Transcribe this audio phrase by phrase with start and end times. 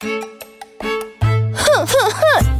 [0.00, 2.55] 哼哼哼。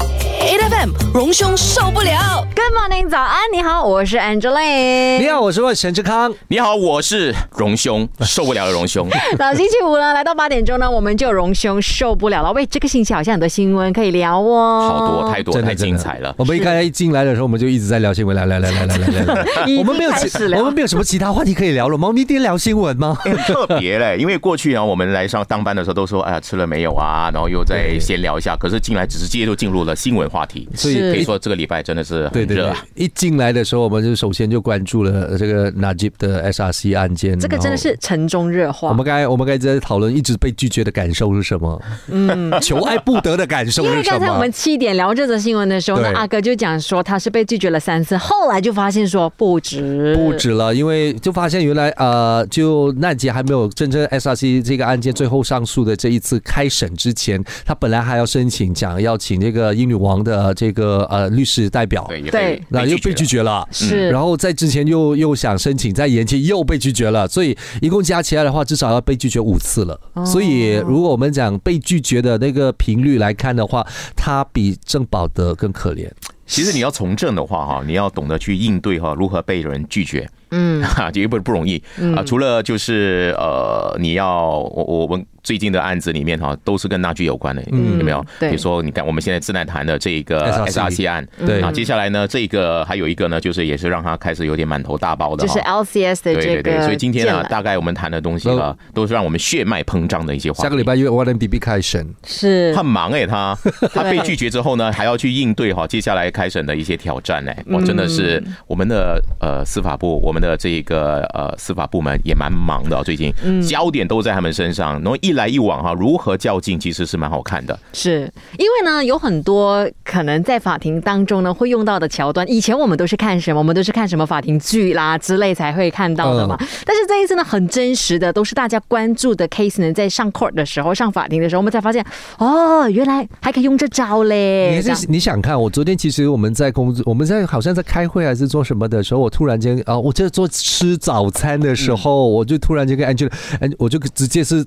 [0.68, 2.44] FM，荣兄受不了。
[2.56, 5.20] Good morning，早安，你好，我是 Angeline。
[5.20, 6.34] 你好，我是陈志康。
[6.48, 9.08] 你好，我是荣兄，受不了的荣兄。
[9.38, 12.52] 老星期五呢，来到八点钟呢，我们就荣兄受不了了。
[12.52, 16.34] 喂，这个星期好像很多新闻可以聊哦，好多，太多，太精彩了。
[16.36, 19.44] 我们一开一进来的时候，我们就一直在聊新闻，来来来来来来来，
[19.78, 20.10] 我们没有，
[20.58, 22.08] 我们没有什么其他话题可以聊了吗？
[22.08, 23.16] 我们一定聊新闻吗？
[23.20, 27.30] 很特别嘞，因为过去啊，我们来上当班的时候都说，哎呀，吃了没有啊？
[27.32, 30.55] 然后又再闲聊一下，可是进来直接就进入了新闻话题。
[30.74, 37.38] 所以可以说这个礼拜真的是对对对很热啊。，一进来的时候，我们就首先就关注了这个 Najib 的 SRC 案件。
[37.38, 37.76] 这个真的。
[37.76, 38.88] 是城中热话。
[38.88, 41.82] 我们刚才我们刚才在讨论，一直被拒绝的感受是什么？
[42.08, 44.50] 嗯，求爱不得的感受因为是什么刚才我们？
[44.50, 63.68] 七点聊这则新闻的时候呢，阿哥就讲说他是被拒绝了三次，后来就发现说不止，不止了，因为就发现原来呃，就奈吉还没有真正 SRC 这个案件最后上诉的这一次开审之前，他本来还要申请讲要请这个英女王的这个呃律师代表，对，那又被拒绝绝了。
[63.70, 70.00] 是，然后在之前又又想申请再延期，又被拒绝了，所以一共加起来的话，至少要被拒绝五次了。
[70.14, 76.08] 哦所以如果我们讲被拒绝的那个频率来看的话，他比郑宝德更可怜。
[76.46, 80.28] 其实你要从政的话哈，你要懂得去应对哈，如何被人拒绝。
[80.50, 81.82] 嗯，哈， 这不不容易。
[82.16, 82.22] 啊。
[82.24, 88.24] 除了就是呃，你要我我们最近的案子里面哈，都是跟那句有关的，有没有？
[88.40, 88.50] 对。
[88.50, 91.60] 比如说，你看我们现在正在谈的这一个 SRC SRC 案，对。
[91.60, 96.16] 啊，接下来呢，这个还有一个呢，就是也是让他开始有点满头大包的就是 LCS。
[96.22, 100.62] 的这个对对对，所以今天啊，大概我们谈的东西啊，都是让我们血脉膨胀的一些话。
[100.62, 102.74] 下个礼拜因为 o n B B 开审，是。
[102.74, 103.56] 很忙哎、他。
[103.92, 113.32] 他被拒绝之后呢，还要去应对哈接下来开审的一些挑战哎、哇，真的是我们的呃司法部，我们的这个呃司法部门也蛮忙的、哦，最近
[113.66, 117.78] 焦点都在他们身上，然后一来一往哈，如何较劲其实是蛮好看的。
[117.94, 126.54] 是因为呢，有很多可能在法庭当中呢会用到的桥段，以前我们都是看什么，我们都是看什么法庭剧啦之类才会看到的嘛。
[126.84, 132.04] 但是这一次呢，很真实的，都是大家关注的 case 呢，在上 court 的时候，上法庭的时候，我们才发现，
[132.38, 134.76] 哦，原来还可以用这招嘞。
[134.76, 144.66] 你是你想看，我昨天其实我们在工作，我们在好像在开会还是做什么的时候，我突然间啊，我在做吃早餐的时候，我就突然间跟 Angela，哎，我就直接是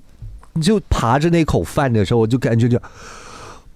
[0.61, 2.79] 就爬着那口饭的时候，我就跟 Angela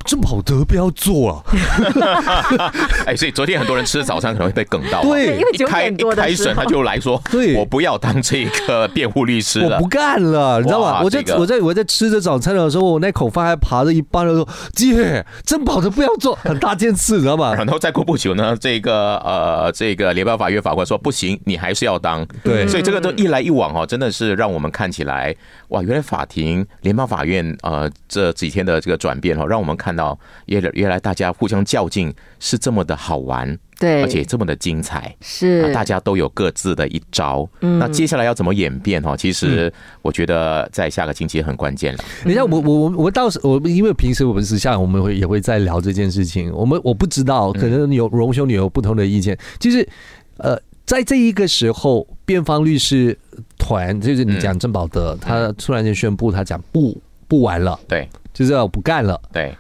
[0.04, 0.14] 讲。
[0.14, 2.72] 郑宝德不要做啊！
[3.08, 9.88] 哎，所以昨天很多人吃早餐可能会被梗到啊，对因为九一开点多一开审的时他就来说， 对我不要当这个辩护律师了我不。
[9.88, 11.02] 干了，你知道吗？
[11.04, 17.54] 我在哇这个我在我在吃着早餐的时候，我那口饭还爬着一半的时候，姐，郑宝德不要做，很大件事，你知道吗？
[17.56, 22.26] 然后再过不久呢，这个呃，这个联邦法院法官说不行，你还是要当。
[22.44, 25.36] 对所以这个都一来一往哦，真的是让我们看起来
[25.74, 35.16] 哇，原来法庭、联邦法院呃这几天的这个转变哦，让我们看到原来原来大家互相较劲是这么的好玩，对，而且这么的精彩。
[35.20, 37.50] 是啊，大家都有各自的一招。
[37.62, 39.18] 嗯那接下来要怎么演变哦？
[39.18, 39.74] 其实
[40.04, 42.04] 我觉得在下个星期很关键了。
[42.24, 49.90] 你看我我我我到时我因为平时我们私下我们会也会在聊这件事情，我们我不知道，可能有荣兄你有不同的意见，就是
[50.38, 53.18] 呃，在这一个时候，辩方律师
[53.64, 58.08] 团就是你讲郑宝德，他突然间宣布他讲不不玩了，对。
[58.34, 59.56] 就是要不干了，对，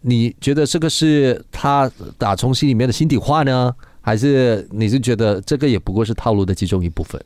[0.00, 7.22] 你觉得这个是他打从心里面的心底话呢，还是你是觉得这个也不过是套路的其中一部分？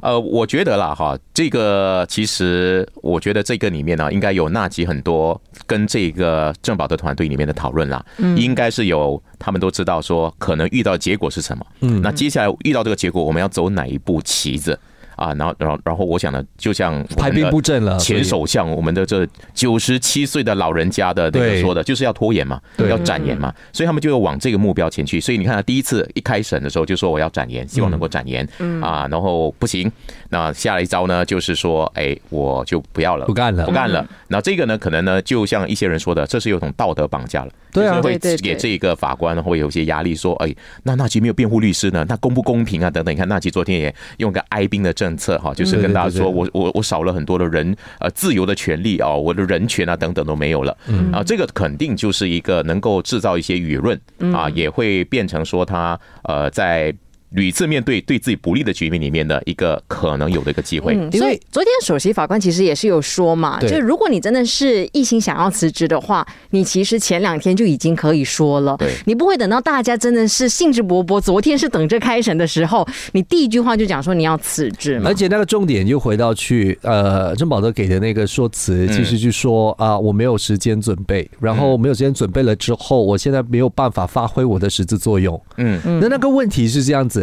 [0.00, 8.34] 呃，我觉得啦，哈，这个其实我觉得这个里面呢，应该有纳吉很多跟这个郑宝的团队里面的讨论啦，嗯。
[8.38, 12.00] 应该是有他们都知道说可能遇到结果是什么，嗯。
[12.00, 14.80] 那接下来遇到这个结果，我们要走哪一步棋子
[15.20, 15.34] 啊？
[15.34, 25.20] 然后，然后，然后我想呢，就像排兵布阵了，前首相，我们的这九十七岁的老人家的那个说的，就是要拖延嘛，对要展延嘛，所以他们就要往这个目标前去。
[25.20, 28.48] 所以你看，他第一次一开审的时候就说我要展延，希望能够展延，
[28.82, 29.90] 啊，然后不行，
[30.30, 34.06] 那下了一招呢，就是说，哎，我就不要了，不干了不干了。
[34.28, 37.50] 那这个呢，可能呢，就像一些人说的，这是有种道德绑架了。
[37.72, 40.52] 对啊就是会对对对给这个法官会有一些压力，说，哎，
[40.82, 42.90] 那纳吉没有辩护律师呢，那公不公平啊？
[42.90, 50.76] 等等，你看纳吉昨天也用个哀兵的政策哈，就是跟大家说我我我少了很多的人呃自由的权利啊，我的人权啊等等都没有了，
[51.12, 54.00] 啊，这个肯定就是一个能够制造一些舆论
[54.32, 56.94] 啊，也会变成说他呃在。
[57.30, 60.96] 屡次面对对自己不利的局面里面的一个可能有的一个机会。
[60.96, 75.14] 嗯，所以昨天首席法官其实也是有说嘛，就是如果你真的是一心想要辞职的话，你其实前两天就已经可以说了，对你不会等到大家真的是兴致勃勃，昨天是等着开审的时候， 你第一句话就讲说你要辞职嘛而。
[75.14, 85.38] 且那个重点又回到去，呃，郑宝德给的那个说辞，嗯其实就说啊、我没有时间准备，然后没有时间准备了之后，我现在没有办法发挥我的实质作用。
[85.58, 87.19] 嗯嗯，那那个问题是这样子，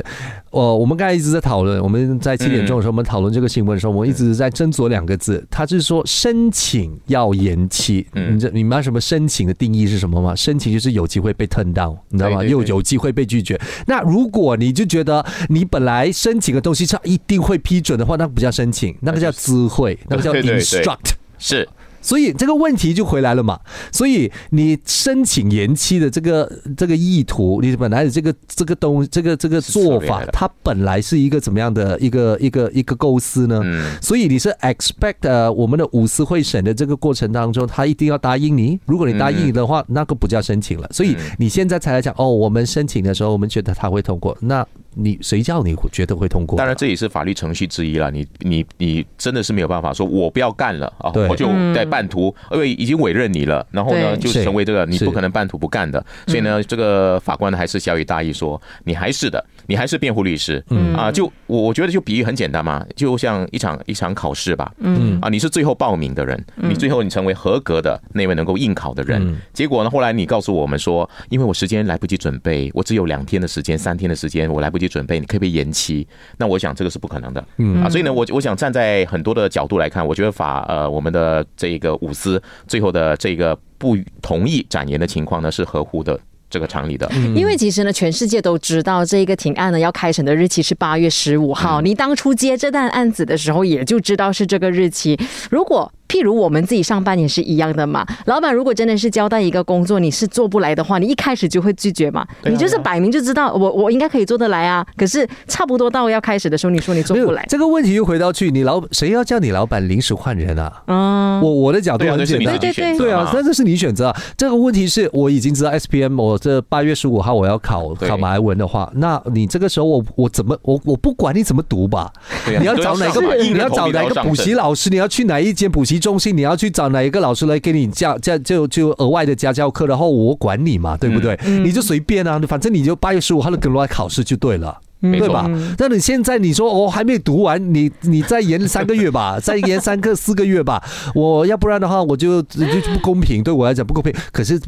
[0.51, 8.07] 呃，我们刚才一直在讨论，我们在七点钟的时候，我们讨论这个新闻的时候，我们一直在斟酌两个字，他是说申请要延期。
[8.13, 10.35] 嗯你这你们什么申请的定义是什么吗？
[10.35, 12.43] 申请就是有机会被 turn down，你知道吗？
[12.43, 13.59] 又有机会被拒绝。
[13.85, 21.11] 那如果你就觉得你本来申请的东西是一定会批准的话，那不叫申请，那个叫知会，那个叫 instruct。
[21.39, 21.67] 是
[22.07, 23.59] 所以这个问题就回来了嘛。
[23.91, 33.59] 所以你申请延期的这个这个意图，你本来的这个这个东这个这个做法它本来是一个怎么样的一个一个一个构思呢？
[33.65, 38.79] 嗯所以你是 expect 呃我们的五司会审的这个过程当中，他一定要答应你。
[38.85, 40.87] 如果你答应的话，那个不叫申请了。
[40.93, 46.57] 所以嗯你现在才来讲哦，我们申请的时候，我们觉得他会通过，那你谁叫你觉得会通过？
[46.57, 48.09] 当然，这也是法律程序之一了。
[48.09, 56.03] 你你你真的是没有办法说，我不要干了啊，我就在半途，因为已经委任你了，然后呢，就是成为这个你不可能半途不干的。
[56.27, 60.93] 所以呢，这个法官呢还是小以大意说，你还是的，你还是辩护律师，嗯。
[60.95, 65.19] 啊，就我我觉得就比喻很简单嘛，就像一场一场考试吧，嗯。
[65.21, 69.19] 啊，你是最后报名的人，你最后你成为合格的那位能够应考的人。
[69.27, 76.07] 嗯，结果呢，后来你告诉我们说，因为我时间来不及准备，我只有两天的时间、三天的时间，我来不及准备，你可以不可以延期？
[76.37, 77.81] 那我想这个是不可能的，嗯。
[77.81, 86.19] 啊，所以呢，我我想站在很多的角度来看，我觉得法呃我们的这一个舞司最后的这个不同意展颜的情况呢，是合乎的。
[86.49, 87.09] 这个常理的。
[87.35, 91.81] 因为其实呢，全世界都知道这个庭案呢要开审的日期是八月十五号。
[91.81, 95.17] 你当初接这单案子的时候，也就知道是这个日期。
[95.49, 102.21] 如果譬如我们自己上班也是一样的嘛，老板如果真的是交代一个工作你是做不来的话，你一开始就会拒绝嘛。
[102.21, 110.81] 啊你就是摆明就知道我我应该可以做得来啊，可是差不多到要开始的时候，你说你做不来，这个问题又回到去，你老谁要叫你老板临时换人啊？
[110.87, 112.57] 嗯，我我的角度很简单这是你自。
[112.57, 114.21] 己选择对啊嘛，那这是你选择啊。
[114.37, 122.11] 这个问题是我已经知道 SPM，我这八月十五号我要考考马来文的话，那你这个时候我我怎么我我不管你怎么读吧，
[122.45, 131.37] 啊你要找哪个你要找哪个补习老师，你要去哪一间补习中心，你要去找哪一个老师来给你教教就就额外的家教课，然后我管你嘛，对不对？
[131.63, 134.77] 你就随便啊，反正你就八月十五号的跟我来考试就对了。
[134.99, 135.49] 没错对吧？
[135.77, 140.83] 那你现在你说我、哦、还没读完，你 你再延三个月吧， 再延三个四个月吧，
[141.13, 144.13] 我要不然的话我就就就不公平，对我来讲不公平。
[144.31, 144.59] 可是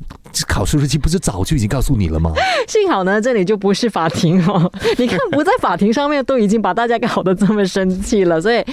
[0.47, 2.31] 考试日期不是早就已经告诉你了吗？
[2.67, 4.71] 幸好呢，这里就不是法庭哦。
[4.97, 8.63] 你看，不在法庭上面，都已经把大家搞得这么生气了，所以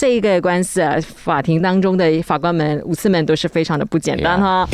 [0.00, 4.66] 这一个官司啊，法庭当中的法官们、五次们都是非常的不简单哈。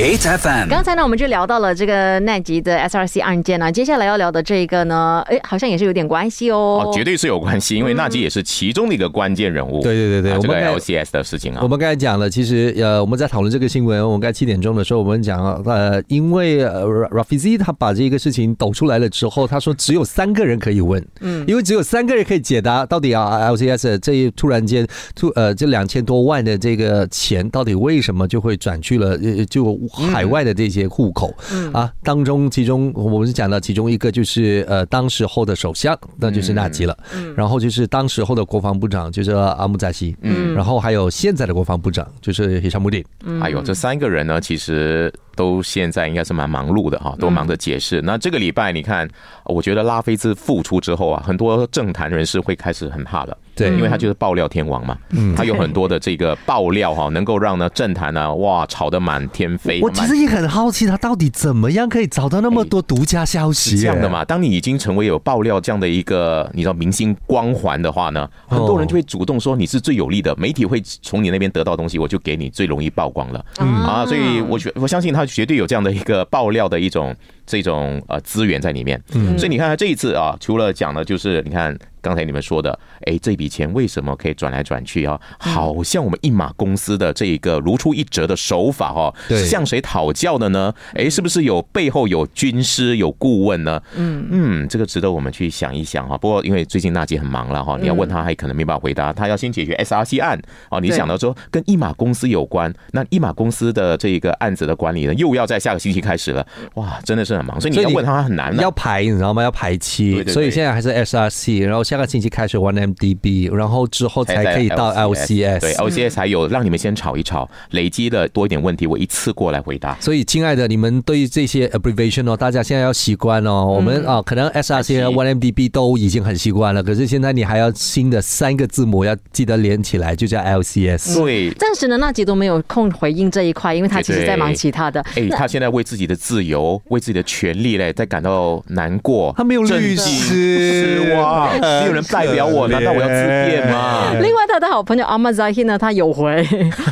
[0.71, 6.93] 刚才呢，我们就聊到了这个奈吉的 SRC 案件呢，接下来要聊的这一个呢，哎，好像也是有点关系哦哦，。
[6.95, 9.83] 绝对是有关系，因为纳吉也是其中的一个关键人物。
[9.83, 24.87] 对对对对啊这个我们 LCS 的事情啊我，们刚才讲了，其实呃，我们在讨论这个新闻，我们刚才七点钟的时候，我们讲了，呃，因为呃 Rafizi 他把这个事情抖出来了之后，他说只有三个人可以问，嗯，因为只有三个人可以解答到底啊 LCS 这一突然间
[25.17, 29.77] 突呃这两千多万的这个钱到底为什么就会转去了呃就
[30.13, 31.35] 海外的这些户口，
[31.73, 36.97] 啊，当中其中我们是讲到其中一个就是呃当时候的首相，那就是纳吉了，
[37.35, 43.03] 然后就是当时候的国防部长就是阿姆扎西，嗯，然后还有现在的国防部长就是希沙穆丁，
[43.41, 48.03] 哎呦，这三个人呢，其实都现在应该是蛮忙碌的哈，都忙着解释。
[48.03, 49.09] 那这个礼拜你看，
[49.47, 53.35] 我觉得拉菲兹复出之后啊，很多政坛人士会开始很怕了。
[53.57, 59.81] 对因为他就是爆料天王嘛，嗯他有很多的这个爆料哈，能够让呢政坛呢哇吵得满天飞。
[59.81, 63.71] 我其实也很好奇，他到底怎么样可以找到那么多独家消息？
[63.71, 64.09] 是这样的？
[64.11, 64.25] 嘛？
[64.25, 73.45] 当你已经成为有爆料这样的一个你知道明星光环的话呢，很多人就会主动说你是最有利的，媒体会从你那边得到东西，我就给你最容易曝光了。
[73.59, 77.15] 嗯啊，所以我觉我相信他绝对有这样的一个爆料的一种
[77.47, 79.03] 这种呃资源在里面。
[79.39, 81.77] 所以你看他这一次啊，除了讲的就是你看。
[82.07, 85.21] 刚才你们说的，哎，这笔钱为什么可以转来转去啊？
[85.41, 90.73] 好像我们一马公司的这一个如出一辙的手法哦，对向谁讨教的呢？
[90.95, 93.83] 哎，是不是有背后有军师有顾问呢？
[93.97, 96.17] 嗯嗯，这个值得我们去想一想哈。
[96.17, 100.81] 不过因为最近娜姐很忙了哈，你要问她还可能没办法回答，她要先解决 SRC 案哦。
[100.81, 109.43] 你想到说跟一马公司有关，那一马公司的这一个案子的管理呢，又要在下个星期开始了，哇，真的是很忙，所以你要问她很难的要排，你知道吗？
[109.43, 115.61] 要排期，所以现在还是 SRC，然后下个星期开始 OneMDB，然后之后才可以到 LCS。
[115.61, 119.97] 对，LCS 才有让你们先吵一吵，累积的多一点问题，我一次过来回答。
[120.01, 123.65] 所以，亲爱的，你们对这些 abbreviation 哦，大家现在要习惯哦。
[123.67, 131.17] 我们啊，可能 SRC 和 OneMDB 都已经很习惯了，可是现在你还要新的三个字母要记得连起来，就叫 LCS。
[131.17, 135.01] 对，暂时呢，娜姐都没有空回应这一块，因为她其实在忙其他的。
[135.17, 139.33] 哎，他现在为自己的自由、为自己的权利嘞，在感到难过。
[139.37, 144.13] 他没有律师失望，没 有人代表我，难道我要自辩吗？
[144.21, 146.47] 另外，他的好朋友阿玛扎希呢，他有回，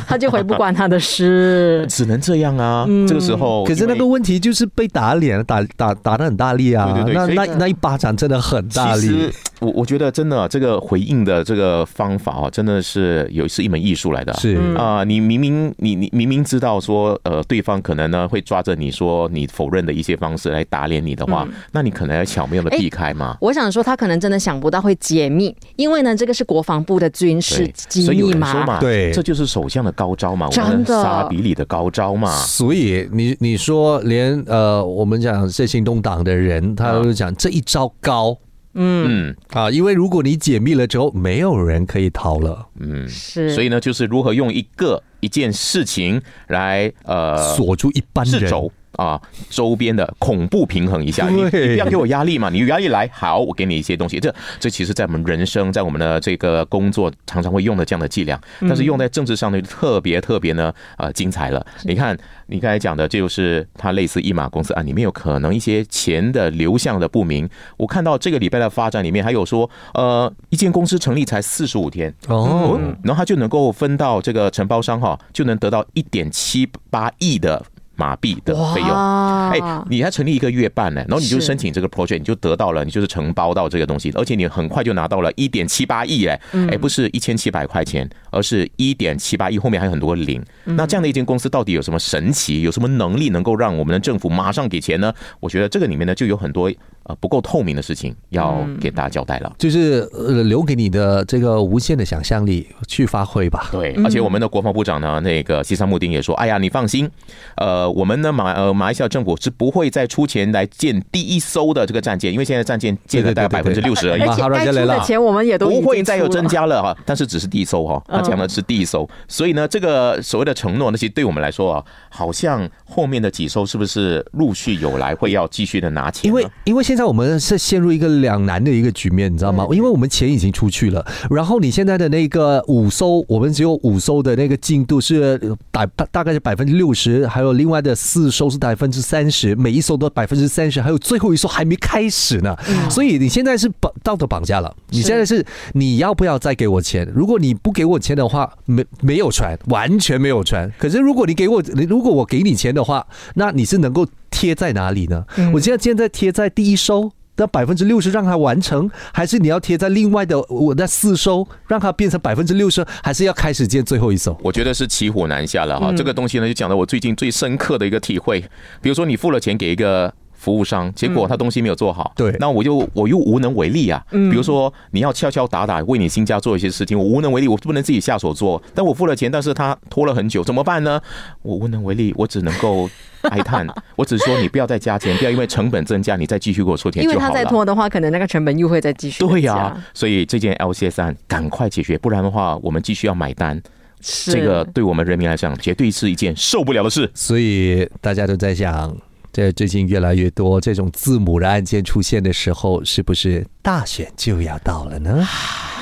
[0.07, 1.85] 他就回不关他的事。
[1.89, 2.85] 只能这样啊！
[3.07, 6.85] 这个时候，可是那个问题就是被打脸，打打打的很大力啊！
[6.87, 9.31] 那对对对所以那那一巴掌真的很大力其实。
[9.61, 14.33] 我我觉得真的这个回应的这个方法啊，真的是有是一门艺术来的。
[14.33, 23.37] 是啊、你明明你你明明知道说，呃，对方可能呢会抓着你说你否认的一些方式来打脸你的话，那你可能要巧妙的避开嘛。
[23.39, 28.79] 我想说，他可能真的想不到会解密，因为呢，这个是国防部的军事对，机密嘛。
[28.79, 29.11] 对。
[29.11, 30.95] 这就是首相的高招嘛，我真的。
[30.95, 32.29] 们沙比里的高招嘛。
[32.43, 38.37] 所以你你说连呃，我们讲这行动党的人，他都讲这一招高。
[38.75, 39.35] 嗯。
[39.49, 48.51] 啊，因为如果你解密了之后，没有人可以逃了，嗯，是，所以呢，就是如何用一个一件事情来呃锁住一般人。
[48.95, 54.19] 啊，周边的恐怖平衡一下，你你不要给我压力嘛，你有压力来，好，我给你一些东西。
[54.19, 61.65] 这这其实，在我们人生，在我们的这个工作，常常会用的这样的伎俩，但是用在政治上呢，就特别特别呢，呃，精彩了。
[61.83, 67.47] 你看，你刚才讲的，这就是它类似一马公司案里面有可能一些钱的流向的不明。
[67.77, 77.63] 我看到这个礼拜的发展里面还有说，呃，一间公司成立才四十五天，哦，然后他就能够分到这个承包商哈，就能得到一点七八亿的
[77.95, 78.89] 马币的费用。
[78.89, 90.43] 哎，你还成立一个月半呢，然后你就申请这个嗯 project，你就得到了，你就是承包到这个东西，而且你很快就拿到了一点七八亿哎，嗯哎，不是一千七百块钱，而是一点七八亿，后面还有很多零。
[90.65, 95.13] 嗯那这样的一间公司到底有什么神奇，有什么能力能够让我们的政府马上给钱呢？
[95.39, 96.71] 我觉得这个里面呢就有很多
[97.03, 99.53] 呃不够透明的事情要嗯给大家交代了。
[99.57, 103.69] 就是呃，留给你的这个无限的想象力去发挥吧。
[103.71, 107.09] 对，而且我们的国防部长呢，那个西山木丁也说，哎呀，你放心，
[107.55, 114.27] 呃，我们呢马呃马来西亚政府是不会再出钱来建第一艘的这个战舰，因为现在战舰建了大概百分之六十而已对。
[114.29, 116.45] 而且马哈拉该出加雷拉的钱我们也都已不经会再有增。
[116.45, 126.29] 加了哈，但是只是第一艘哈，他讲的是第一艘，所以呢，这个所谓的承诺，那其实对我们来说啊，好像后面的几艘是不是陆续有来会要继续的拿钱？
[126.29, 129.65] 因为因为现在我们是陷入一个两难的一个局面，你知道吗？
[129.71, 135.39] 因为我们钱已经出去了，然后你现在的那个五艘，我们只有五艘的那个进度是
[135.71, 142.55] 百大大概是百分之六十，还有另外的四艘是百分之三十，每一艘都百分之三十，还有最后一艘还没开始呢。
[142.89, 147.07] 所以你现在是绑道德绑架了，你现在是你要不要再给我钱？
[147.15, 150.71] 如果你不给我钱的话，没没有船，完全没有船。
[150.77, 153.05] 可是如果你给我，如果我给你钱的话，
[153.35, 155.25] 那你是能够贴在哪里呢？
[155.53, 157.11] 我现在现在贴在第一收。
[157.37, 164.37] 那百分之六十让它完成，还是你要贴在另外的我那四收，让它变成百分之六十，还是要开始建最后一艘？
[164.41, 165.91] 我觉得是骑虎难下了哈。
[165.91, 168.39] 嗯这个东西呢，就讲到我最近最深刻的一个体会。
[168.81, 170.13] 比如说，你付了钱给一个
[170.45, 173.99] 服务商，结果他东西没有做好，对那我就我又无能为力啊。
[174.11, 178.61] 比如说，你要敲敲打打为你新家做一些事情，我无能为力，我不能自己下手做。
[178.75, 181.01] 但我付了钱，但是他拖了很久，怎么办呢？
[181.41, 182.87] 我无能为力，我只能够
[183.23, 183.65] 哀叹。
[183.97, 187.33] 我只说你不要再加钱，不要因为成本增加，你再继续给我出钱因为他就好。
[187.33, 193.59] 再拖的话，可能那个成本又会再继续对呀、呀、所以这件 LCS 案赶快解决，不然的话，我们继续要买单。
[194.01, 197.09] 是这个对我们人民来讲，绝对是一件受不了的事。
[197.15, 198.95] 所以大家都在想，
[199.35, 205.27] 这最近越来越多这种字母的案件出现的时候，是不是大选就要到了呢？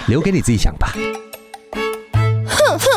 [0.07, 0.91] 留给你自己想吧。
[2.47, 2.92] 哼哼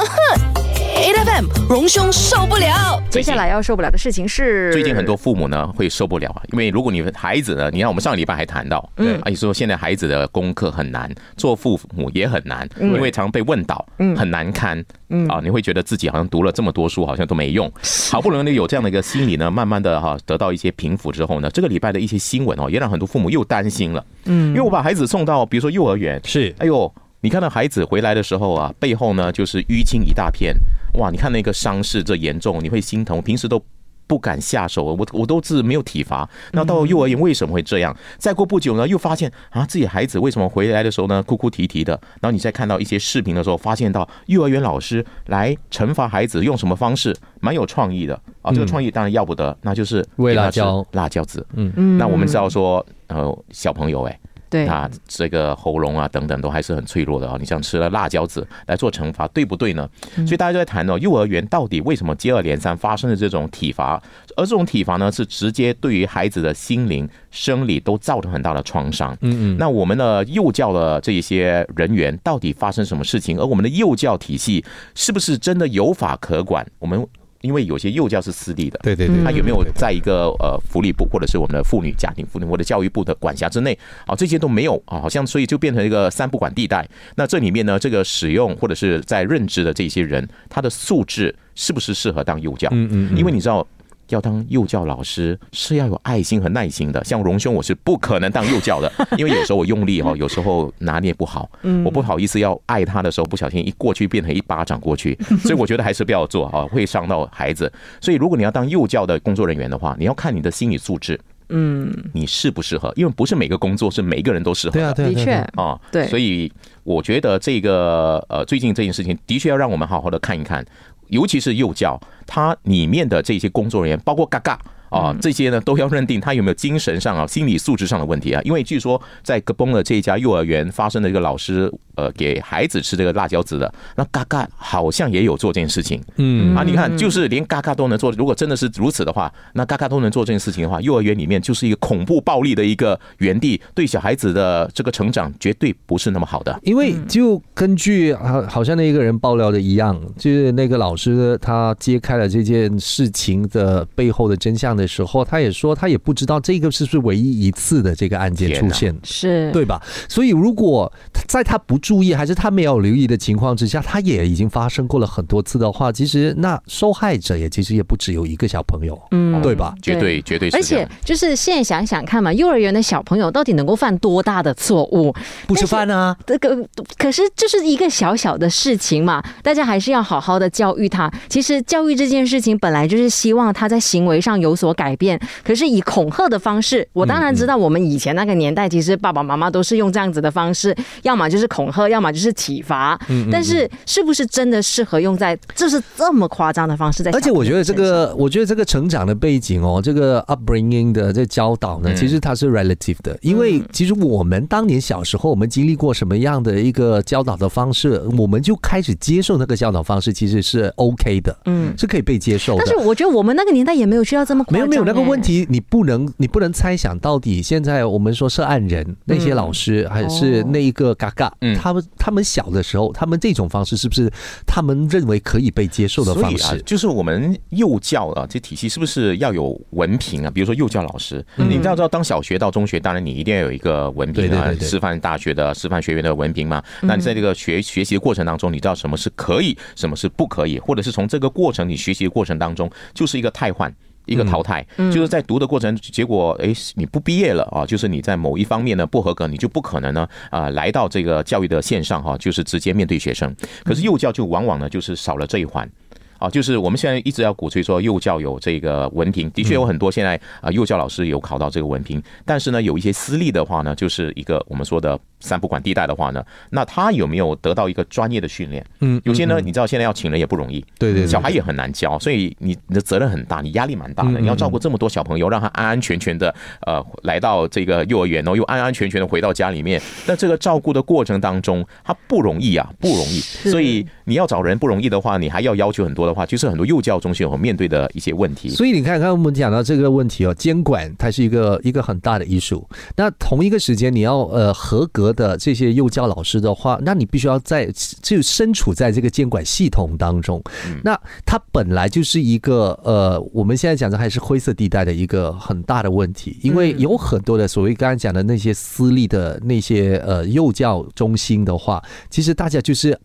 [1.37, 3.03] FM 荣兄受不了。
[3.11, 9.19] 接下来要受不了的事情是，最近很多父母呢会受不了啊，因为如果你孩子呢，你看我们上个礼拜还谈到，嗯。
[9.21, 15.29] 啊，你说现在孩子的功课很难，做父母也很难，因为常被问到，嗯，很难堪，嗯。
[15.29, 17.71] 啊，你会觉得自己好像读了这么多书，好像都没用，
[18.11, 26.55] 好不容易有这样的一个心理呢，慢慢的哈得到一些平复之后呢，这个礼拜的一些新闻哦，也让很多父母又担心了，嗯，因为我把孩子送到比如说幼儿园，是。
[26.59, 26.91] 哎呦，
[27.21, 30.55] 你看到孩子回来的时候啊，背后呢就是淤青一大片，
[30.97, 33.21] 哇，你看那个伤势这严重，你会心疼。
[33.21, 33.63] 平时都
[34.07, 36.29] 不敢下手，我我都是没有体罚。
[36.53, 37.95] 那到幼儿园为什么会这样？
[38.19, 41.93] 再过不久呢，又发现啊，自己孩子为什么回来的时候呢，哭哭啼啼的？
[42.21, 48.53] 然后你再看到一些视频的时候，发现到幼儿园老师来惩罚孩子用什么方式，蛮有创意的啊。
[48.53, 51.45] 这个创意当然要不得，那就是喂辣椒辣椒籽。
[51.55, 57.37] 嗯嗯那我们知道说，呃，小朋友哎、对，他这个喉咙啊等等都还是很脆弱的啊。
[57.39, 59.89] 你像吃了辣椒子来做惩罚，对不对呢？
[60.17, 64.01] 所以大家就在谈哦，幼儿园到底为什么接二连三发生的这种体罚，
[64.37, 69.13] 而这种体罚呢，是直接对于孩子的心灵、生理都造成很大的创伤。
[69.21, 73.39] 嗯嗯，那我们的幼教的这一些人员到底发生什么事情？
[73.39, 76.67] 而我们的幼教体系是不是真的有法可管？
[76.79, 77.07] 我们
[77.41, 84.15] 因为有些幼教是私立的，对对对，他有没有在一个呃福利部或者是我们的妇女家庭妇女或者教育部的管辖之内啊？
[84.15, 86.89] 这些都没有啊，好像所以就变成一个三不管地带。
[87.17, 92.69] 那这里面呢，这个使用或者是在任职的这些人，他的素质是不是适合当幼教？
[92.73, 93.67] 嗯嗯嗯因为你知道。
[94.09, 101.49] 要当幼教老师是要有爱心和耐心的，像荣兄我是不可能当幼教的，因为有时候我用力哦，有时候拿捏不好，
[101.85, 107.73] 我不好意思要爱他的时候，不小心一过去变成一巴掌过去， 所以我觉得还是不要做啊，会伤到孩子。
[108.01, 114.79] 所以如果你要当幼教的工作人员的话，你要看你的心理素质，嗯，你适不适合，因为不是每个工作是每一个人都适合。
[114.79, 114.93] 的。
[114.95, 115.33] 的确。
[115.55, 116.07] 啊，对。
[116.09, 116.51] 所以
[116.85, 120.65] 我觉得这个呃，最近这件事情的确要让我们好好的看一看，
[121.09, 124.61] 尤其是幼教，它里面的这些工作人员，包括嘎嘎。
[124.91, 128.41] 啊，这些呢都要认定他有没有精神上啊、心理素质上的问题啊。
[128.45, 136.03] 因为据说在格崩的这一家幼儿园发生的一个老师，呃，给孩子吃这个辣椒籽的，那嘎嘎好像也有做这件事情。
[136.17, 146.59] 嗯啊，你看，就是连嘎嘎都能做，如果真的是如此的话，那嘎嘎都能做这件事情的话，幼儿园里面就是一个恐怖暴力的一个园地，对小孩子的这个成长绝对不是那么好的。
[146.63, 158.95] 因为就根据好好像那个人爆料的一样，就是那个老师他揭开了这件事情的背后的真相的时候，他也说他也不知道这个是不是唯一一次的这个案件出现。
[159.03, 159.83] 是，对吧？
[160.09, 160.93] 所以如果
[161.27, 169.75] 在他不注意，还是他没有留意的情况之下，他也已经发生过了很多次的话，其实那受害者也其实也不只有一个小朋友，嗯对吧？
[169.81, 170.89] 绝对绝对是而且。
[171.05, 175.15] 就是现在想想看嘛，幼儿园的小朋友到底能够犯多大的错误？
[175.47, 176.57] 不吃饭啊，这个
[176.99, 181.11] 可是就是一个小小的事情嘛，大家还是要好好的教育他。
[181.29, 192.99] 其实教育这件事情本来就是希望他在行为上有所改变，可是以恐吓的方式，我当然知道我们以前那个年代，其实爸爸妈妈都是用这样子的方式，要么就是恐吓，要么就是体罚。
[193.31, 197.11] 但是是不是真的适合用在就是这么夸张的方式在？
[197.13, 211.75] 而且我觉得这个，我觉得这个成长的背景哦，这个 upbringing 的这教导呢，嗯其实它是 relative 的，因为其实我们当年小时候，我们经历过什么样的一个教导的方式，我们就开始接受那个教导方式，其实是 OK 的，嗯。
[211.77, 212.69] 是可以被接受的但。
[212.69, 215.17] 是我觉得我们那个年代也没有需要这么没有没有那个哎问。
[215.27, 224.09] 题，你不能你不能猜想到底现在我们说涉案人那些老师还是那一个嘎嘎，嗯他们他们小的时候，他们这种方式是不是
[224.47, 226.63] 他们认为可以被接受的方式，？
[226.63, 230.31] 就是我们幼教啊，这体系是不是要有文凭啊？
[230.31, 236.63] 比如说幼教老师，嗯你知道，知道当小学到中学，当然你一定要有一个文凭啊师范大学的师范学院的文凭嘛。
[236.83, 243.75] 那你在这个学学习的过程当中，你知道什么是可以，什么是不可以，或者是从这个过程你学习的过程当中，就是一个汰换。
[244.07, 253.35] 一个淘汰，就是在读的过程，结果哎，你不毕业了啊，就是你在某一方面呢不合格，你就不可能呢啊来到这个教育的线上哈，就是直接面对学生。
[253.65, 255.69] 可是幼教就往往呢就是少了这一环。
[256.19, 268.65] 啊，就是我们现在一直要鼓吹说幼教有这个文凭，的确有很多现在啊幼教老师有考到这个文凭，但是呢，有一些私立的话呢，就是一个我们说的三不管地带的话呢，那他有没有得到一个专业的训练？
[268.81, 276.35] 嗯有些呢，你知道现在要请人也不容易，对对对小孩也很难教，所以你你的责任很大，你压力蛮大的，你要照顾这么多小朋友，让他安安全全的
[276.67, 279.81] 呃来到这个幼儿园，然后又安安全全的回到家里面。
[280.07, 283.21] 那这个照顾的过程当中，他不容易啊，不容易。
[283.51, 288.49] 所以你要找人不容易的话，你还要要求很多的话，就是很多幼教中心有面对的一些问题。
[288.49, 292.67] 所以你看，刚刚我们讲到这个问题哦，监管它是一个一个很大的艺术。
[292.97, 297.69] 那同一个时间，你要呃合格的这些幼教老师的话，那你必须要在
[298.01, 300.41] 就身处在这个监管系统当中。
[300.85, 312.97] 那它本来就是一个呃，我们现在讲的还是灰色地带的一个很大的问题，因为有很多的所谓刚才讲的那些私立的那些呃幼教中心的话，其实大家就是。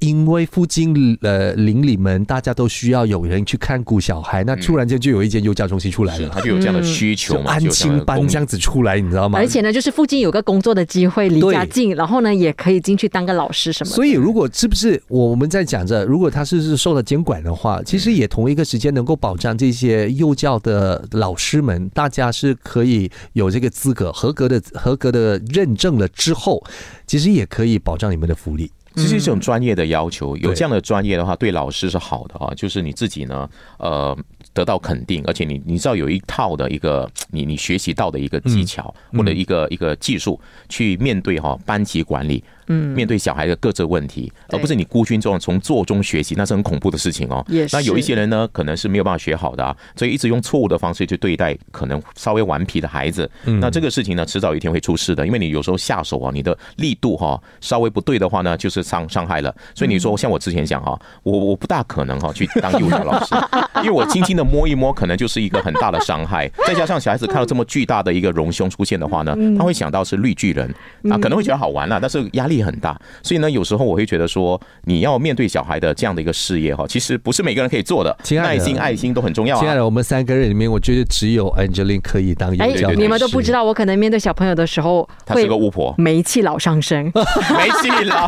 [0.00, 9.38] 因为附近呃邻里们大家都需要有人去看顾小孩，那突然间就有一间幼教中心出来了，是他就有这样的需求嘛，安亲班这样子出来，你知道吗？
[9.38, 13.92] 而且呢，就是附近有个工作的机会，离家近，然后呢，也可以进去当个老师什么。
[13.92, 26.64] 所以，如果是不是我们在讲着，如果他是是受了监管的话，其实也同一个时间能够保障这些幼教的老师们，大家是可以有这个资格合格的合格的认证了之后，
[27.06, 28.70] 其实也可以保障你们的福利。
[28.94, 32.52] 这是一种专业的要求，有这样的专业的话，对老师是好的啊。
[32.54, 33.48] 就是你自己呢，
[33.78, 34.16] 呃，
[34.52, 47.44] 得到肯定，而且你你知道有一套的一个你你学习到的一个技巧、或者一个一个技术，去面对哈班级管理，嗯，面对小孩的各自问题，而不是你孤军中从做中学习，那是很恐怖的事情哦。
[47.48, 53.28] 也是那有一些人呢，可能是没有办法学好的啊，所以一直用错误的方式去对待可能稍微顽皮的孩子。
[53.60, 59.52] 那这个事情呢，迟早有一天会出事的，因为你有时候下手啊，你的力度哈稍微不对的话呢，就是伤伤害了。
[59.74, 63.34] 所以你说像我之前讲哈，我我不大可能哈去当幼教老师，
[63.82, 66.48] 因为我轻轻的摸一摸，可能就是一个很大的伤害。
[66.66, 70.72] 再加上小孩子看到这么巨大的一个隆胸出现的话呢，他会想到是绿巨人
[71.10, 72.98] 啊，可能会觉得好玩啦，但是压力很大。
[73.22, 79.60] 所以呢，有时候我会觉得说，你要面对小孩的这样的一个事业哈，其实不是每个人可以做的，亲爱的耐心、爱心都很重要啊。
[79.60, 82.96] 亲爱的，我们三个人里面，我觉得只有 Angeline 可以当幼哎教老师。
[82.96, 87.04] 你们都不知道，我可能面对小朋友的时候她是个巫婆，煤气老上身。
[87.04, 88.26] 没戏了。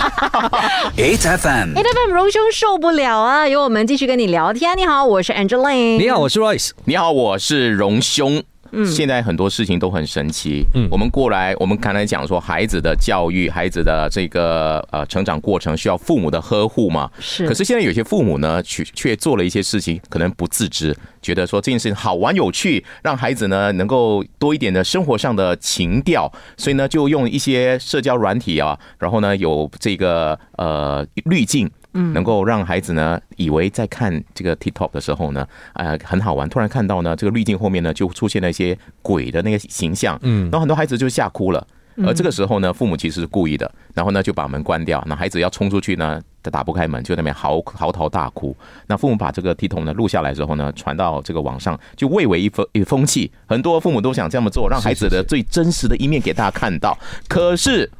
[0.96, 1.76] 8FM.
[1.76, 3.48] A F M 荣兄受不了啊！
[3.48, 4.76] 由我们继续跟你聊天。
[4.76, 5.98] 你好，我是 Angeline。
[5.98, 6.70] 你好，我是 Royce。
[6.84, 8.42] 你好，我是荣兄。
[8.84, 10.64] 现在很多事情都很神奇。
[10.74, 17.10] 嗯我们过来，我们刚才讲说，孩子的教育，孩子的这个呃成长过程需要父母的呵护嘛。
[17.20, 31.70] 是可是现在有些父母呢，却却做了一些事情，可能不自知，觉得说这件事情好玩有趣，让孩子呢能够多一点的生活上的情调，所以呢就用一些社交软体啊，然后呢有这个呃滤镜。
[31.94, 36.48] 嗯，能够让孩子呢以为在看这个 TikTok 的时候呢，呃，很好玩。
[36.48, 41.66] 突然看到呢，这个滤镜后面呢就出现了一些鬼的那个形象，嗯，然后很多孩子就吓哭了。
[42.06, 48.56] 而这个时候呢，父母其实是故意的，然后呢就把门关掉，那孩子要冲出去呢，他打不开门，就在那边嚎嚎啕大哭。
[48.86, 53.30] 那父母把这个 TikTok 呢录下来之后呢，传到这个网上，就蔚为一风一风气。
[53.44, 56.96] 很多父母都想这么做，让孩子的最真实的一面给大家看到。
[57.28, 57.90] 可是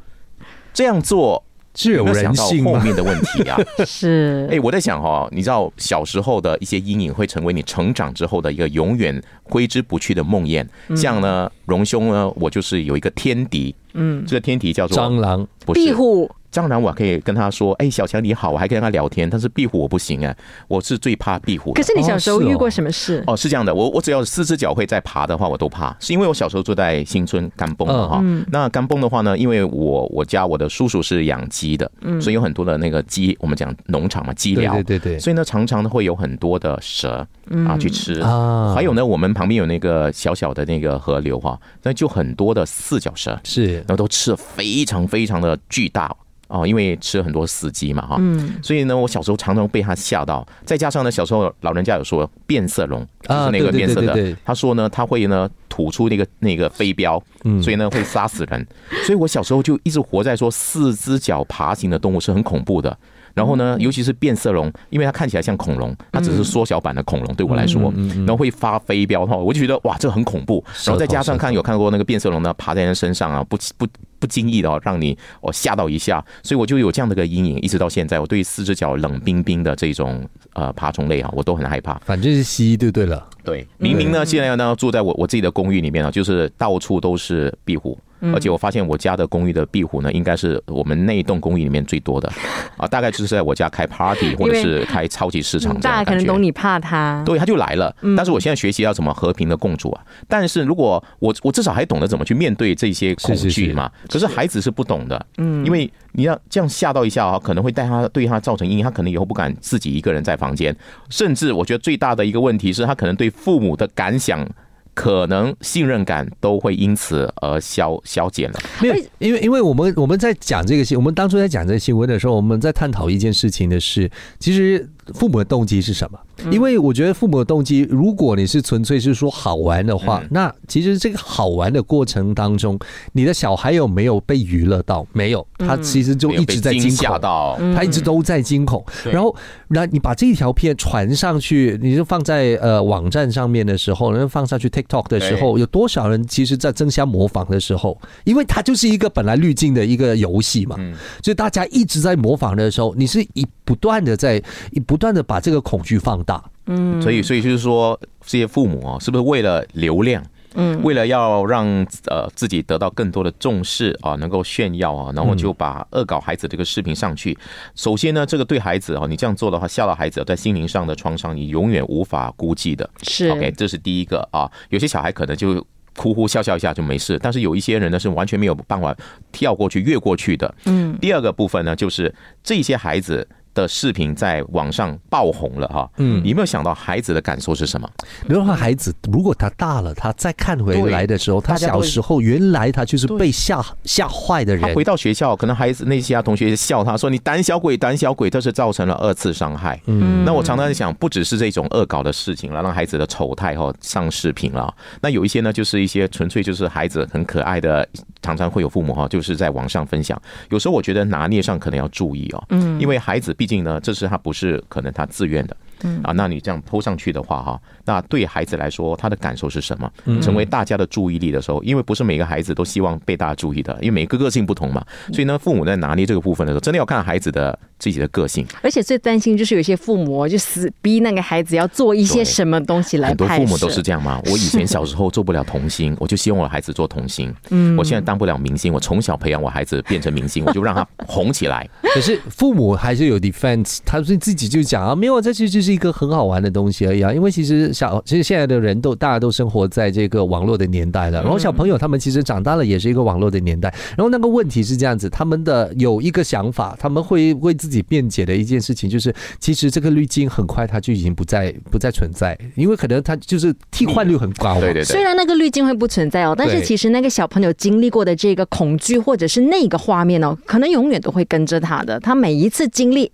[0.72, 2.72] 这样做是有没有想到人性吗？
[2.72, 3.58] 后面的问题啊？
[3.86, 4.48] 是。
[4.50, 10.66] 哎、我在想哈，你知道小时候的一些阴影会成为你成长之后的一个永远挥之不去的梦魇。
[10.94, 15.80] 像呢，荣兄呢，我就是有一个天敌，嗯，这个天敌叫做蟑螂，不是。
[15.80, 20.36] 壁虎，蟑螂，我可以跟他说，哎、小强你好，我还可以跟他聊天，但是壁虎我不行哎，
[20.68, 21.72] 我是最怕壁虎。
[21.72, 23.24] 可是你小时候遇过什么事？
[23.26, 28.20] 哦，是这样的，我我只要四只脚会在爬的话，我都怕，是因为我小时候住在新村甘崩嘛哈。
[28.22, 28.44] 嗯。
[28.52, 37.26] 那甘崩的话呢，因为我我家我的叔叔是养鸡的，所以有很多的那个鸡，我们讲农场嘛，鸡对寮，对对对，所以呢，常常会有很多的蛇
[37.66, 38.20] 啊去吃。
[38.20, 38.74] 啊。
[38.74, 43.76] 还有呢，我们旁边有那个小小的那个河流哈，那就很多的四脚蛇，是。
[43.76, 46.14] 然后都吃的非常非常的巨大
[46.52, 48.20] 哦，因为吃了很多死鸡嘛哈，
[48.62, 57.62] 所以呢，我小时候常常被他吓到，再加上呢，小时候老人家有说变色龙，就是啊那个变色的对对对，他说呢，他会呢吐出那个那个飞镖，嗯。
[57.62, 58.66] 所以呢会杀死人，
[59.06, 62.94] 所以我小时候就一直活在说四只脚爬行的动物是很恐怖的。
[63.34, 70.62] 然后呢，尤其是变色龙，因为它看起来像恐龙，它只是缩小版的恐龙，对我来说，然后会发飞镖哈，我就觉得哇，这很恐怖。
[70.84, 73.86] 然后再加上看有看过那个变色龙呢，爬在人身上啊，不不
[74.22, 82.00] 不经意的哦，让你哦吓到一下，所以我就有这样的个阴影，一直到现在，我对四只脚冷冰冰的这种呃爬虫类啊，我都很害怕。
[82.04, 83.28] 反正是蜥蜴就对了。
[83.44, 87.98] 对，明明呢，现在呢住在我我自己的公寓里面啊，就是到处都是壁虎。
[88.32, 92.32] 而且我发现我家的公寓的壁虎呢，应该是我们那一栋公寓里面最多的
[92.76, 96.40] 啊，大概就是在我家开 party 或者是开超级市场大家可能懂。
[96.40, 97.20] 你怕它。
[97.26, 97.92] 对，他就来了。
[98.16, 100.00] 但是我现在学习要怎么和平的共处啊。
[100.28, 103.90] 但是如果我我至少还懂得怎么去面对这些恐惧嘛。
[104.08, 110.76] 可是孩子是不懂的，嗯，因为你要这样吓到一下啊，可能会带他对他造成阴影，他可能以后不敢自己一个人在房间，
[111.10, 114.48] 甚至我觉得最大的一个问题是他可能对父母的感想。
[114.94, 118.60] 可能信任感都会因此而消消减了。
[118.78, 126.18] 没有，因为因为我们我们在讲这个新，我们当初在讲这个新闻的时候，我们在探讨一件事情的是，其实父母的动机是什么？
[126.50, 130.28] 因为我觉得父母的动机，如果你是纯粹是说好玩的话，嗯。
[130.30, 132.78] 那其实这个好玩的过程当中，
[133.12, 135.06] 你的小孩有没有被娱乐到？
[135.12, 137.18] 没有，他其实就一直在惊吓。
[137.18, 139.12] 到，他一直都在惊恐，对。
[139.12, 139.34] 然后，
[139.68, 150.94] 然后你把这一条片传上去，你就放在呃网站上面的时候，然后放上去 TikTok 的时候，有多少人其实在争相模仿的时候，因为它就是一个本来滤镜的一个游戏嘛，嗯。
[151.22, 160.22] 所以大家一直在模仿的时候，你是一不断的在一不断的把这个恐惧放大，嗯所以所以就是说，这些父母哦，是不是为了流量？
[160.52, 161.66] 嗯，为了要让
[162.08, 167.34] 呃自己得到更多的重视啊，能够炫耀啊，然后就把恶搞孩子这个视频上去。
[167.74, 172.90] 首先呢，这个对孩子啊，你这样做的话，吓到孩子在心灵上的创伤，你永远无法估计的。
[173.02, 174.46] 是 OK，这是第一个啊。
[174.68, 178.94] 有些小孩可能就哭哭笑笑一下就没事，但是有一些人呢是完全没有办法
[179.32, 180.54] 跳过去、越过去的。
[180.66, 180.94] 嗯。
[181.00, 183.26] 第二个部分呢，就是这些孩子。
[183.54, 187.88] 的视频在网上爆红了哈，嗯，你有没有想到孩子的感受是什么？
[188.26, 199.80] 比如说孩子如果他大了，他再看回来的时候，他小时候原来他就是被吓吓坏的人他回，到学校，可能孩子那些啊同学笑他说你胆小鬼，胆小鬼，这是造成了二次伤害。
[199.86, 204.72] 嗯，那我常常在想，不只是这种恶搞的事情了，让孩子的丑态哈上视频了。
[205.00, 207.86] 那有一些呢，就是一些纯粹就是孩子很可爱的，
[208.22, 210.20] 常常会有父母哈，就是在网上分享。
[210.50, 215.56] 有时候我觉得拿捏上可能要注意哦，嗯，因为孩子毕竟呢，这是他不是可能他自愿的。
[216.02, 219.90] 啊，那你这样抛上去的话，哈，那对孩子来说，他的感受是什么？
[220.20, 228.46] 成为大家的注意力的时候，因为不是每个孩子都希望被大家注意的，因为每个个性不同嘛，所以呢，父母在拿捏这个部分的时候，真的要看孩子的自己的个性。
[228.62, 234.20] 而且最担心就是有些父母就死逼那个孩子要做一些什么东西来很多，父母都是这样嘛。
[234.26, 237.32] 我以前小时候做不了童星，我就希望我的孩子做童星。
[237.50, 241.68] 嗯，我现在当不了明星，我从小培养我孩子变成明星，我就让他红起来。
[241.94, 247.12] 可是父母还是有 defense，他是自己就讲啊，没有，这其实就是一个很好玩的东西而已啊。
[247.12, 253.72] 因为其实小，其实现在的人都大家都生活在这个网络的年代了，然后小朋友他们其实长大了也是一个网络的年代。
[253.96, 264.60] 然后那个问题是这样子，他们的有一个想法，他们会为自己辩解的一件事情，就是其实这个滤镜很快它就已经不再不再存在，因为可能它就是替换率很高嘛。
[264.60, 271.98] 对对对，虽然那个滤镜会不存在哦，但是其实那个小朋友经历过的这个恐惧，或者是那个画面哦，可能永远都会跟着他的。
[272.00, 273.10] 他每一次经历，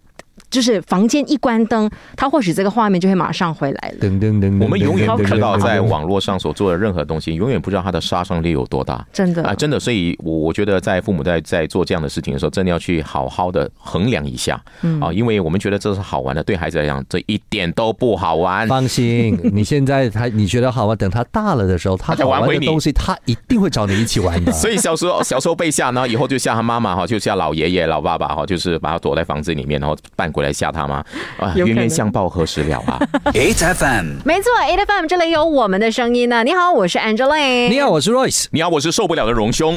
[0.50, 4.08] 就是房间一关灯，他或许这个画面就会马上回来了。
[4.08, 9.04] 噔噔噔噔，我们永远不知道在网网络上所做的任何东西，永远不知道它的杀伤力有多大。
[9.12, 14.54] 真的啊，真的，所以我我觉得在父母在在做这样的事情的时候，真的要去好好的衡量一下
[15.00, 18.68] 啊，因为我们觉得这是好玩的，对孩子来讲这一点都不好玩。
[18.68, 24.52] 放心，你现在他你觉得好玩，等他大了的时候，他好玩回你玩的东西，他一定会找你一起玩的。
[24.54, 31.04] 所以小时候小时候被吓，然后以后就吓他妈妈哈，就吓老爷爷老爸爸哈，就是把他躲在房子里面，然后扮鬼来吓他吗
[31.36, 33.00] 啊，冤冤相报何时了啊？
[33.34, 34.22] 8FM.
[34.24, 36.44] 没错，A F M 这里有我们的声音呢。
[36.44, 37.68] 你好，我是 Angela。
[37.68, 38.46] 你好，我是 Royce。
[38.52, 39.76] 你好，我是受不了的荣兄。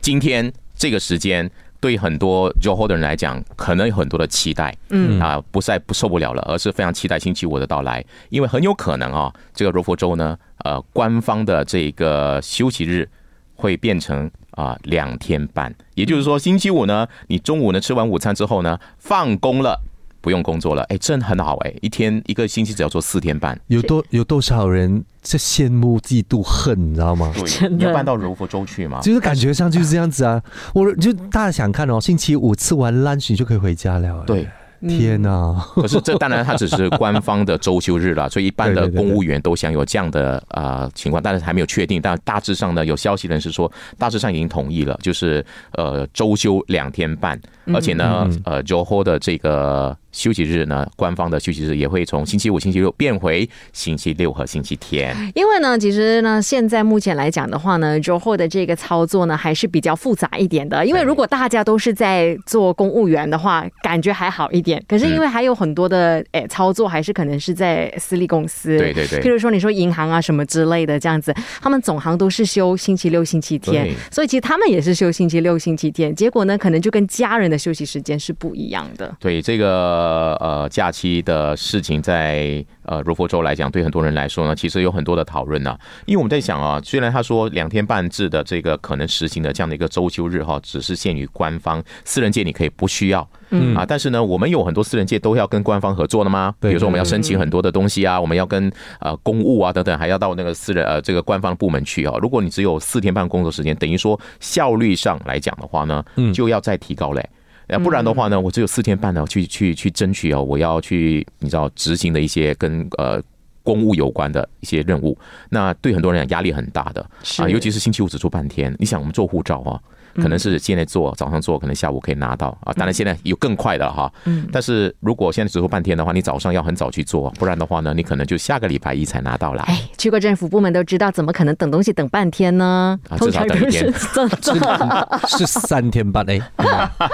[0.00, 1.50] 今天这个时间。
[1.82, 13.08] 对很多 Joho 的人来讲，可能有很多的期待，嗯啊，不再不受不了了，而是非常期待星期五的到来，因为很有可能啊，这个柔佛州呢，呃，官方的这个休息日
[13.54, 19.80] 会变成啊两天半，也就是说，星期五呢，你中午呢吃完午餐之后呢，放工了。
[20.20, 21.74] 不用工作了，哎，真很好哎！
[21.80, 27.32] 一天一个星期只要做四天半，有多有多少人在羡慕、嫉妒、恨，你知道吗？
[27.34, 29.00] 对，真的你要搬到柔佛州去吗？
[29.00, 30.42] 就是感觉上就是这样子啊！
[30.74, 34.24] 我就大家想看哦，星期五吃完 lunch 你就可以回家了。
[34.26, 34.46] 对，
[34.80, 35.62] 天哪！
[35.74, 42.00] 可是这当然它只是官方的周休日了，所以一般的公务员都享有这样的呃情况，但是还没有确定。
[42.00, 47.38] 但大致上呢，有消息人士说，大致上已经同意了，就是呃周休两天半，
[47.74, 55.14] 而且呢，呃 Joho 的这个休息日呢，官方的休息日也会从星期五、星期六变回星期六和星期天。
[55.34, 60.84] 因为呢，其实呢，现在目前来讲的话呢 h o 的这个操作呢，还是比较复杂一点的。
[60.84, 64.82] 因为如果大家都是在做公务员的话，感觉还好一点。
[64.88, 76.14] 可是因为还有很多的诶操作，还是可能是在私立公司，对对对譬如说你说银行啊什么之类的这样子，他们总行都是休星期六、星期天，所以其实他们也是休星期六、星期天。
[76.14, 79.14] 结果呢，可能就跟家人的休息时间是不一样的。
[79.20, 85.78] 对这个个呃假期的事情在呃柔佛州来讲，对很多人来说呢，其实有很多的讨论呐。
[86.06, 93.28] 因为我们在想啊，虽然他说两天半制的这个可能实行的这样的一个周休日哈，只是限于官方，私人界你可以不需要。
[93.50, 96.54] 嗯啊，但是呢，我们有很多私人界都要跟官方合作的吗？
[96.60, 102.14] 比如说我们要申请很多的东西啊，我们要跟呃公务啊等等，还要到那个私人呃这个官方部门去啊。
[102.20, 107.28] 如果你只有四天半工作时间，等于说效率上来讲的话呢，就要再提高嘞。
[107.70, 113.22] 要不然的话呢，我只有四天半呢，去去去争取哦，我要去你知道执行的一些跟呃
[113.62, 115.16] 公务有关的一些任务，
[115.48, 117.00] 那对很多人讲压力很大的
[117.38, 118.74] 啊，尤其是星期五只做半天。
[118.78, 119.80] 你想我们做护照啊。
[120.16, 122.72] 可能是现在做，早上做，可能下午可以拿到啊。
[122.74, 124.46] 当然现在有更快的哈，嗯。
[124.52, 129.62] 但是如果现在只做半天的话，你早上要很早去做，不然的话呢，你可能就下个礼拜一才拿到了。
[129.62, 132.98] 哎，去过政府部门都知道，怎么可能等东西等半天呢？
[133.08, 133.92] 啊至少等一天，
[135.28, 136.40] 是三天半哎。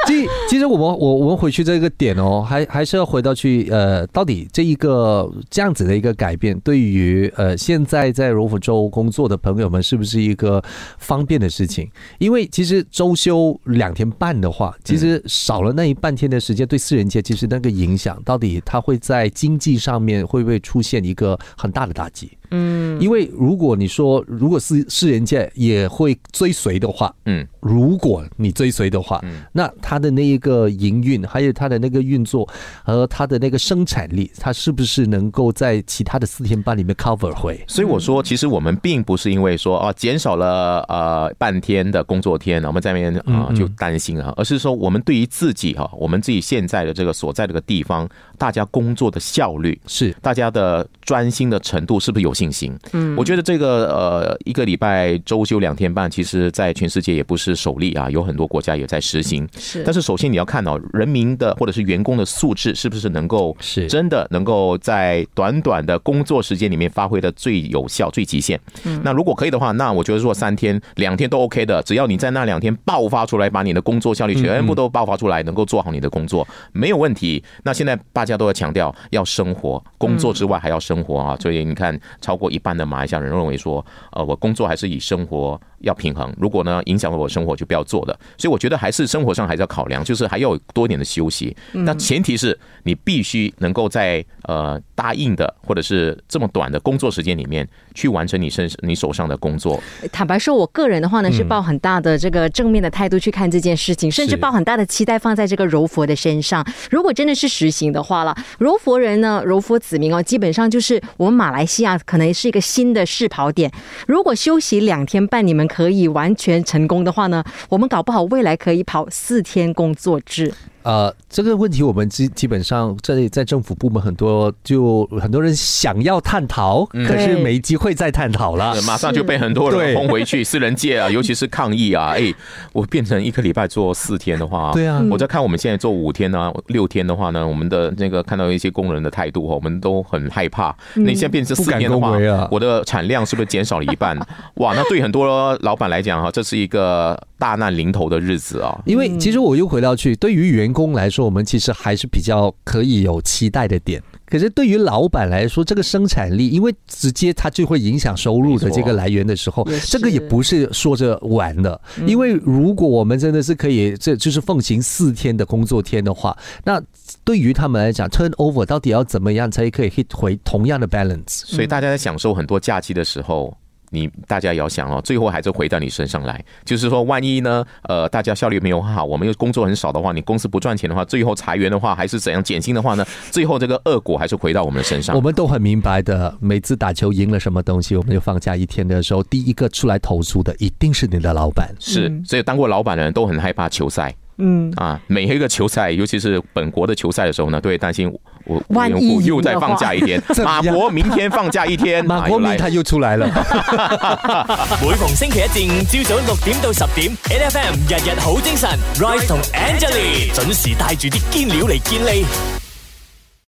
[0.07, 10.63] 其其实我们我我们回去这个点哦，还还是要回到去呃，到底这一个这样子的一个改变，对于呃现在在柔佛州工作的朋友们，是不是一个
[10.99, 11.91] 方便的事情？
[12.19, 12.86] 因为其实。
[12.91, 22.37] 周休两天半的话，其实少了那一半天的时间，对私人界其实那个影响，到底它会在经济上面会不会出现一个很大的打击？
[22.51, 32.49] 嗯，因为如果你说如果是世人界也会追随的话，嗯，如果你追随的话，嗯，那它的那一个营运，还有它的那个运作
[32.85, 37.59] 和它的那个生产力，它是不是能够在其他的四天半里面 cover 回？
[37.67, 52.36] 所以我说，其实我们并不是因为说啊减少了呃半天的工作天，我们在那边啊就担心啊，而是说我们对于自己哈，我们自己现在的这个所在这个地方，大家工作的效率是大家的专心的程度是不是有？
[52.37, 59.49] 信心，嗯，我觉得这个呃，一个礼拜周休两天半，其实在全世界也不是首例啊，有很多国家也在实行。
[59.59, 68.61] 是，但是首先你要看到人民的或者是员工的素质是不是能够是真的能够在短短的工作时间里面发挥的最有效、最极限。
[68.85, 77.43] 嗯，那如果可以的话，那我觉得说三天、两天都 OK 的，只要你在那两天爆发出来，把你的工作效率全部都爆发出来，能够做好你的工作，没有问题。
[77.63, 81.99] 那现在大家都要强调要生活，工作之外还要生活啊，所以你看。
[82.27, 85.61] 超过一半的马来西亚人认为说，呃，我工作还是以生活。
[85.87, 88.19] 要平衡，如果呢影响了我生活，就不要做的。
[88.37, 91.57] 所以我觉得还是生活上还是要考量，就是还要多一点的休息。
[91.73, 99.81] 那前提是你必须能够在呃答应的或者是这么短的工作时间里面去完成你身你手上的工作。
[100.11, 106.67] 坦白说，我个人的话呢是抱很大的这个正面的态度去看这件事情，甚至抱很大的期待放在这个柔佛的身上。
[106.91, 113.71] 如果真的是实行的话了，柔佛人呢，柔佛子民哦，基本上就是我们马来西亚可能是一个新的试跑点。
[114.09, 115.67] 如果休息两天半，你们。
[115.77, 120.51] 可以完全成功的话呢，我们搞不好未来可以跑四天工作制。
[120.87, 130.45] 呃，这个问题我们基基本上在在政府部门很多就很多人想要探讨，可是没机会再探讨了，马上就被很多人轰回去。
[130.45, 132.33] 私人界啊，尤其是抗议啊，哎，
[132.73, 140.73] 我变成一个礼拜做四天的话，对啊，我在看我们现在做五天呢、六天的话呢，我们的那个看到一些工人的态度，我们都很害怕。
[140.95, 142.17] 那现在变成四天的话，
[142.49, 144.17] 我的产量是不是减少了一半？
[144.59, 148.81] 哇，那对很多老板来讲哈，这是一个大难临头的日子啊。
[148.85, 154.03] 因为其实我又回到去，对于员工来说，我们其实还是比较可以有期待的点。
[154.27, 161.81] 可是对于老板来说，这个生产力，因为直接它就会影响收入的这个来源的时候，这个也不是说着玩的。
[162.07, 166.83] 因为如果我们真的是可以，这就是奉行四天的工作天的话，那
[167.25, 171.47] 对于他们来讲，turnover 到底要怎么样才可以 hit 回同样的 balance？
[171.47, 173.57] 所以大家在享受很多假期的时候。
[173.97, 176.45] 你大家也要想哦，最后还是回到你身上来。
[176.65, 183.07] 就是说，万一呢，呃，大家效率没有很好，我们又工作很少的话，你公司不赚钱的话，最后裁员的话，还是怎样减薪的话呢？
[183.33, 185.17] 最后这个恶果还是回到我们身上。
[185.17, 191.75] 我们都很明白的，每次打球赢了什么东西，我们就放假一天的时候，第一个出来投诉的一定是你的老板。
[191.81, 194.15] 是，所以当过老板的人都很害怕球赛。
[194.39, 194.73] 嗯。
[194.77, 198.13] 啊，每一个球赛，尤其是本国的球赛的时候呢，都会担心
[198.45, 203.27] 我万一又再放假一天，马国明天放假一天， 马国明他又出来了。
[204.83, 212.66] 每逢星期一至五朝早六點到十點，N F M 日日好精神，Rise 同 Angelie 準時帶住啲堅料嚟健利。